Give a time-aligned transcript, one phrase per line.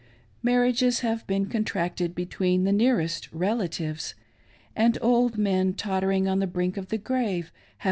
[0.41, 4.15] Mar riages have been contracted between the nearest relatives;
[4.75, 7.77] and old men tottering on the brink of the grave hgve.